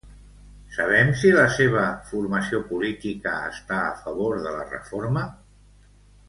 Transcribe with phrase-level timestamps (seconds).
[0.77, 5.29] Sabem si la seva formació política està a favor de la reforma?